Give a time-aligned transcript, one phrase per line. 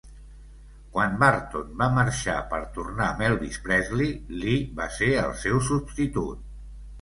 [0.93, 6.43] Quan Burton va marxar per tornar amb Elvis Presley, Lee va ser el seu substitut.